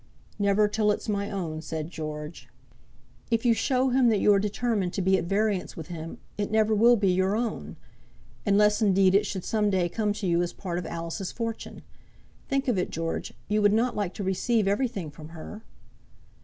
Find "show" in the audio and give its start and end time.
3.53-3.89